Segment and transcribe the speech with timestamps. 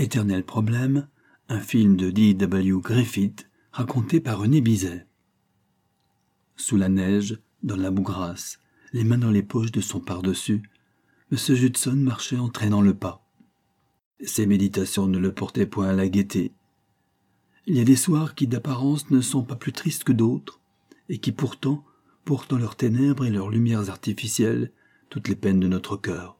[0.00, 1.08] Éternel problème,
[1.48, 2.80] un film de D.W.
[2.80, 5.08] Griffith raconté par René Bizet.
[6.54, 8.60] Sous la neige, dans la boue grasse,
[8.92, 10.62] les mains dans les poches de son pardessus,
[11.32, 11.38] M.
[11.38, 13.28] Judson marchait en traînant le pas.
[14.22, 16.52] Ses méditations ne le portaient point à la gaieté.
[17.66, 20.60] Il y a des soirs qui d'apparence ne sont pas plus tristes que d'autres,
[21.08, 21.84] et qui pourtant
[22.24, 24.70] portent dans leurs ténèbres et leurs lumières artificielles
[25.10, 26.38] toutes les peines de notre cœur.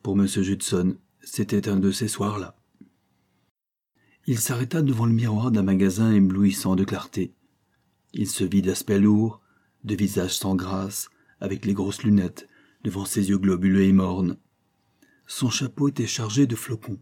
[0.00, 0.28] Pour M.
[0.28, 2.57] Judson, c'était un de ces soirs-là.
[4.30, 7.32] Il s'arrêta devant le miroir d'un magasin éblouissant de clarté.
[8.12, 9.40] Il se vit d'aspect lourd,
[9.84, 11.08] de visage sans grâce,
[11.40, 12.46] avec les grosses lunettes,
[12.84, 14.36] devant ses yeux globuleux et mornes.
[15.26, 17.00] Son chapeau était chargé de flocons.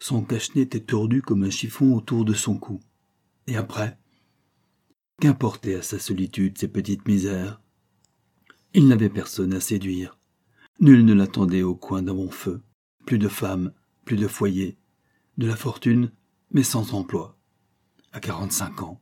[0.00, 2.78] Son cache-nez était tordu comme un chiffon autour de son cou.
[3.46, 3.96] Et après
[5.22, 7.62] Qu'importaient à sa solitude ces petites misères?
[8.74, 10.18] Il n'avait personne à séduire.
[10.78, 12.60] Nul ne l'attendait au coin d'un bon feu.
[13.06, 13.72] Plus de femmes,
[14.04, 14.76] plus de foyer,
[15.38, 16.10] de la fortune,
[16.50, 17.36] mais sans emploi.
[18.12, 19.00] À quarante-cinq ans,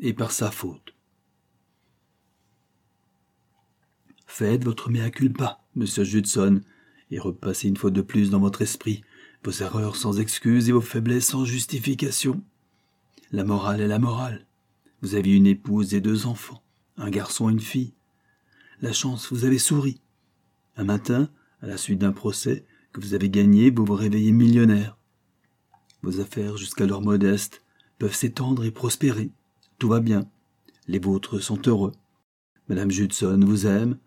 [0.00, 0.94] et par sa faute.
[4.26, 6.60] Faites votre mea culpa, monsieur Judson,
[7.10, 9.02] et repassez une fois de plus dans votre esprit
[9.44, 12.42] vos erreurs sans excuse et vos faiblesses sans justification.
[13.30, 14.46] La morale est la morale.
[15.00, 16.62] Vous avez une épouse et deux enfants,
[16.96, 17.94] un garçon et une fille.
[18.80, 20.00] La chance vous avez souri.
[20.76, 21.30] Un matin,
[21.62, 24.97] à la suite d'un procès que vous avez gagné, vous vous réveillez millionnaire.
[26.02, 27.62] Vos affaires, jusqu'alors modestes,
[27.98, 29.30] peuvent s'étendre et prospérer.
[29.78, 30.28] Tout va bien.
[30.86, 31.92] Les vôtres sont heureux.
[32.68, 33.98] Madame Judson vous aime,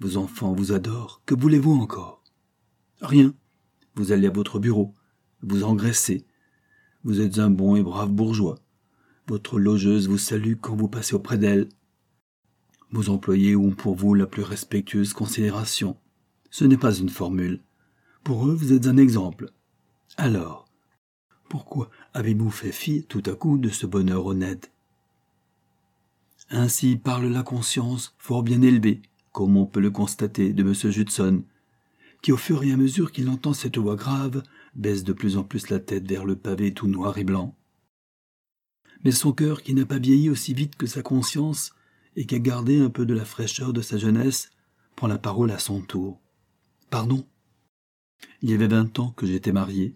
[0.00, 1.22] vos enfants vous adorent.
[1.26, 2.22] Que voulez-vous encore?
[3.00, 3.34] Rien.
[3.94, 4.94] Vous allez à votre bureau,
[5.42, 6.24] vous engraissez.
[7.04, 8.58] Vous êtes un bon et brave bourgeois.
[9.26, 11.68] Votre logeuse vous salue quand vous passez auprès d'elle.
[12.90, 15.96] Vos employés ont pour vous la plus respectueuse considération.
[16.50, 17.60] Ce n'est pas une formule.
[18.24, 19.50] Pour eux, vous êtes un exemple.
[20.16, 20.61] Alors,
[21.52, 24.72] pourquoi avez-vous fait fi tout à coup de ce bonheur honnête?
[26.48, 30.72] Ainsi parle la conscience fort bien élevée, comme on peut le constater de M.
[30.90, 31.44] Judson,
[32.22, 34.42] qui au fur et à mesure qu'il entend cette voix grave,
[34.74, 37.54] baisse de plus en plus la tête vers le pavé tout noir et blanc.
[39.04, 41.74] Mais son cœur, qui n'a pas vieilli aussi vite que sa conscience,
[42.16, 44.48] et qui a gardé un peu de la fraîcheur de sa jeunesse,
[44.96, 46.18] prend la parole à son tour.
[46.88, 47.26] Pardon?
[48.40, 49.92] Il y avait vingt ans que j'étais marié.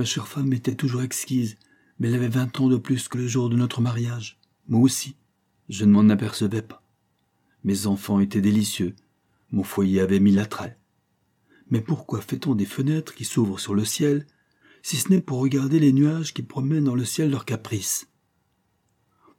[0.00, 1.58] Ma chère femme était toujours exquise,
[1.98, 4.38] mais elle avait vingt ans de plus que le jour de notre mariage.
[4.66, 5.14] Moi aussi.
[5.68, 6.82] Je ne m'en apercevais pas.
[7.64, 8.96] Mes enfants étaient délicieux.
[9.52, 10.78] Mon foyer avait mis l'attrait.
[11.68, 14.26] Mais pourquoi fait-on des fenêtres qui s'ouvrent sur le ciel,
[14.80, 18.08] si ce n'est pour regarder les nuages qui promènent dans le ciel leurs caprices?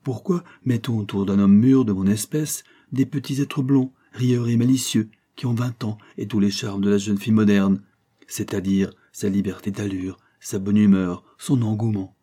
[0.03, 4.57] Pourquoi mettons autour d'un homme mûr de mon espèce des petits êtres blonds, rieurs et
[4.57, 7.81] malicieux, qui ont vingt ans et tous les charmes de la jeune fille moderne,
[8.27, 12.17] c'est-à-dire sa liberté d'allure, sa bonne humeur, son engouement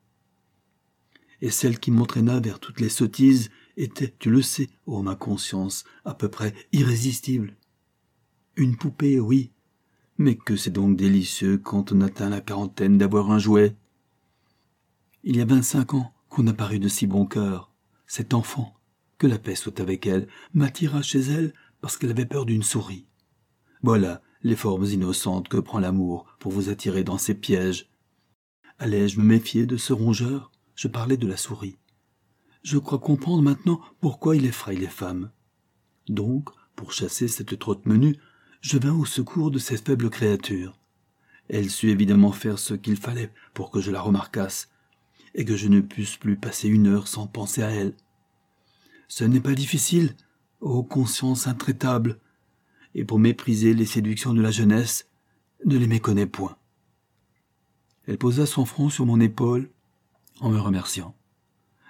[1.40, 5.84] Et celle qui m'entraîna vers toutes les sottises était, tu le sais, ô ma conscience,
[6.04, 7.56] à peu près irrésistible.
[8.56, 9.52] Une poupée, oui,
[10.18, 13.76] mais que c'est donc délicieux quand on atteint la quarantaine d'avoir un jouet.
[15.22, 17.72] Il y a vingt-cinq ans qu'on a paru de si bon cœur.
[18.08, 18.74] Cet enfant,
[19.16, 23.06] que la paix soit avec elle, m'attira chez elle parce qu'elle avait peur d'une souris.
[23.82, 27.88] Voilà les formes innocentes que prend l'amour pour vous attirer dans ses pièges.
[28.80, 30.52] Allais-je me méfier de ce rongeur?
[30.76, 31.78] Je parlais de la souris.
[32.62, 35.32] Je crois comprendre maintenant pourquoi il effraie les femmes.
[36.08, 38.16] Donc, pour chasser cette trotte menue,
[38.60, 40.78] je vins au secours de cette faible créature.
[41.48, 44.68] Elle sut évidemment faire ce qu'il fallait pour que je la remarquasse,
[45.34, 47.96] et que je ne pusse plus passer une heure sans penser à elle.
[49.08, 50.14] Ce n'est pas difficile,
[50.60, 52.20] ô conscience intraitable,
[52.94, 55.08] et pour mépriser les séductions de la jeunesse,
[55.64, 56.57] ne les méconnais point.
[58.08, 59.70] Elle posa son front sur mon épaule
[60.40, 61.14] en me remerciant.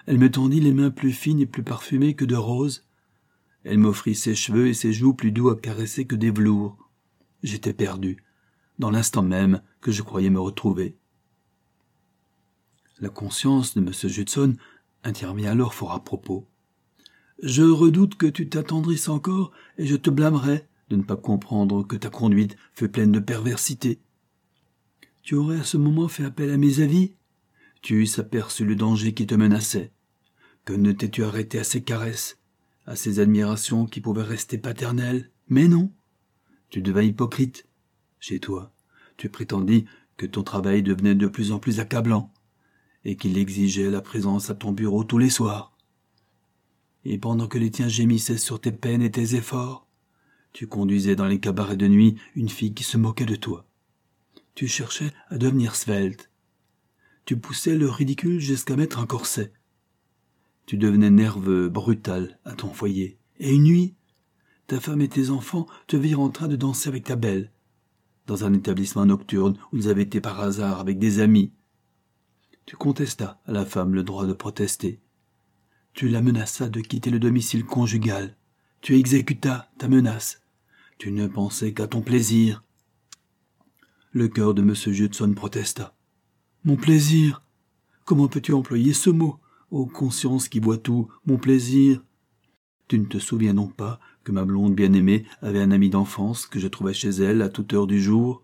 [0.06, 2.84] Elle me tendit les mains plus fines et plus parfumées que de roses.
[3.62, 6.76] Elle m'offrit ses cheveux et ses joues plus doux à caresser que des velours.
[7.44, 8.24] J'étais perdu,
[8.80, 10.96] dans l'instant même que je croyais me retrouver.
[12.98, 13.92] La conscience de M.
[13.92, 14.56] Judson
[15.04, 16.48] intervient alors fort à propos.
[17.44, 21.94] Je redoute que tu t'attendrisses encore, et je te blâmerai de ne pas comprendre que
[21.94, 24.00] ta conduite fut pleine de perversité.
[25.28, 27.12] Tu aurais à ce moment fait appel à mes avis?
[27.82, 29.92] Tu eusses aperçu le danger qui te menaçait.
[30.64, 32.38] Que ne t'es-tu arrêté à ces caresses,
[32.86, 35.30] à ces admirations qui pouvaient rester paternelles?
[35.50, 35.92] Mais non
[36.70, 37.66] Tu devins hypocrite.
[38.20, 38.72] Chez toi,
[39.18, 39.84] tu prétendis
[40.16, 42.32] que ton travail devenait de plus en plus accablant,
[43.04, 45.76] et qu'il exigeait la présence à ton bureau tous les soirs.
[47.04, 49.86] Et pendant que les tiens gémissaient sur tes peines et tes efforts,
[50.54, 53.67] tu conduisais dans les cabarets de nuit une fille qui se moquait de toi.
[54.58, 56.32] Tu cherchais à devenir svelte.
[57.26, 59.52] Tu poussais le ridicule jusqu'à mettre un corset.
[60.66, 63.20] Tu devenais nerveux, brutal, à ton foyer.
[63.38, 63.94] Et une nuit,
[64.66, 67.52] ta femme et tes enfants te virent en train de danser avec ta belle,
[68.26, 71.52] dans un établissement nocturne où ils avaient été par hasard avec des amis.
[72.66, 74.98] Tu contestas à la femme le droit de protester.
[75.92, 78.36] Tu la menaças de quitter le domicile conjugal.
[78.80, 80.42] Tu exécutas ta menace.
[80.98, 82.64] Tu ne pensais qu'à ton plaisir.
[84.12, 84.74] Le cœur de M.
[84.74, 85.94] Judson protesta.
[86.64, 87.42] Mon plaisir.
[88.06, 89.38] Comment peux-tu employer ce mot?
[89.70, 92.02] Ô conscience qui voit tout, mon plaisir.
[92.88, 96.58] Tu ne te souviens donc pas que ma blonde bien-aimée avait un ami d'enfance que
[96.58, 98.42] je trouvais chez elle à toute heure du jour?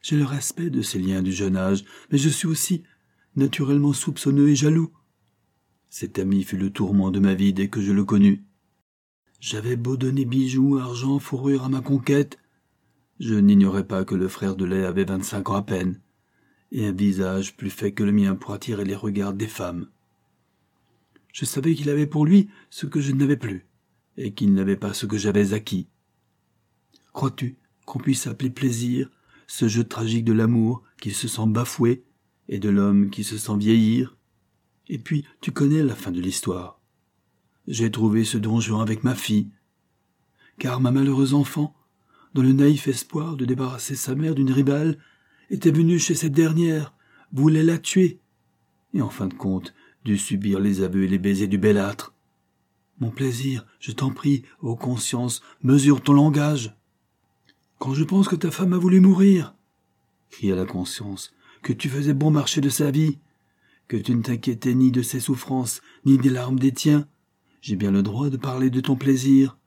[0.00, 2.82] J'ai le respect de ces liens du jeune âge, mais je suis aussi
[3.36, 4.90] naturellement soupçonneux et jaloux.
[5.90, 8.42] Cet ami fut le tourment de ma vie dès que je le connus.
[9.38, 12.38] J'avais beau donner bijoux, argent, fourrure à ma conquête,
[13.18, 16.00] je n'ignorais pas que le frère de lait avait vingt-cinq ans à peine,
[16.70, 19.88] et un visage plus fait que le mien pour attirer les regards des femmes.
[21.32, 23.66] Je savais qu'il avait pour lui ce que je n'avais plus,
[24.16, 25.88] et qu'il n'avait pas ce que j'avais acquis.
[27.12, 27.56] Crois-tu
[27.86, 29.10] qu'on puisse appeler plaisir
[29.46, 32.04] ce jeu tragique de l'amour qui se sent bafoué
[32.48, 34.16] et de l'homme qui se sent vieillir?
[34.88, 36.80] Et puis, tu connais la fin de l'histoire.
[37.66, 39.50] J'ai trouvé ce donjon avec ma fille,
[40.58, 41.74] car ma malheureuse enfant,
[42.38, 44.96] dans le naïf espoir de débarrasser sa mère d'une ribale,
[45.50, 46.94] était venue chez cette dernière,
[47.32, 48.20] voulait la tuer,
[48.94, 49.74] et en fin de compte
[50.04, 52.14] dut subir les aveux et les baisers du belâtre.
[53.00, 56.76] Mon plaisir, je t'en prie, ô conscience, mesure ton langage.
[57.80, 59.56] Quand je pense que ta femme a voulu mourir,
[60.30, 63.18] cria la conscience, que tu faisais bon marché de sa vie,
[63.88, 67.08] que tu ne t'inquiétais ni de ses souffrances, ni des larmes des tiens,
[67.62, 69.58] j'ai bien le droit de parler de ton plaisir.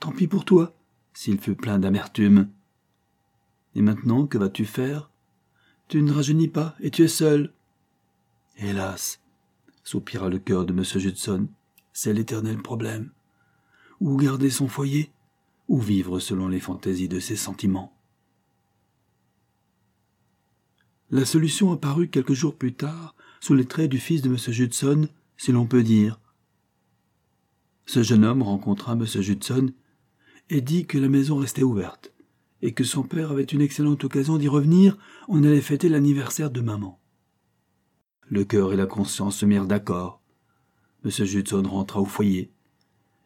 [0.00, 0.74] Tant pis pour toi,
[1.14, 2.50] s'il fut plein d'amertume.
[3.74, 5.10] Et maintenant, que vas-tu faire?
[5.88, 7.52] Tu ne rajeunis pas, et tu es seul.
[8.56, 9.20] Hélas,
[9.82, 10.84] soupira le cœur de M.
[10.84, 11.48] Judson,
[11.92, 13.10] c'est l'éternel problème.
[14.00, 15.12] Ou garder son foyer,
[15.68, 17.96] ou vivre selon les fantaisies de ses sentiments?
[21.10, 24.36] La solution apparut quelques jours plus tard sous les traits du fils de M.
[24.36, 26.18] Judson, si l'on peut dire.
[27.86, 29.04] Ce jeune homme rencontra M.
[29.04, 29.72] Judson
[30.50, 32.12] et dit que la maison restait ouverte,
[32.62, 34.96] et que son père avait une excellente occasion d'y revenir,
[35.28, 37.00] on allait fêter l'anniversaire de maman.
[38.28, 40.22] Le cœur et la conscience se mirent d'accord.
[41.04, 41.10] M.
[41.10, 42.50] Judson rentra au foyer.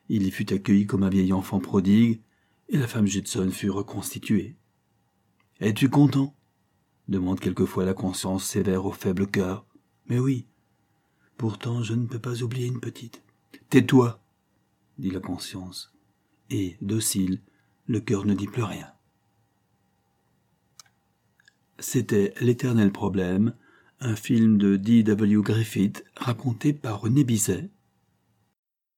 [0.09, 2.21] Il y fut accueilli comme un vieil enfant prodigue,
[2.69, 4.57] et la femme Judson fut reconstituée.
[5.61, 6.35] Es-tu content?
[7.09, 9.65] demande quelquefois la conscience sévère au faible cœur.
[10.07, 10.47] Mais oui.
[11.37, 13.23] Pourtant, je ne peux pas oublier une petite.
[13.71, 14.21] Tais-toi,
[14.99, 15.93] dit la conscience.
[16.51, 17.41] Et, docile,
[17.87, 18.93] le cœur ne dit plus rien.
[21.79, 23.55] C'était L'éternel problème,
[24.01, 25.03] un film de D.
[25.03, 25.43] W.
[25.43, 27.69] Griffith raconté par René Bizet,